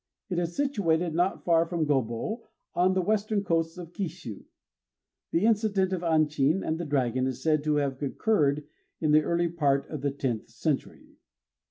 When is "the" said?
2.95-3.03, 5.29-5.45, 6.79-6.85, 9.11-9.21, 10.01-10.09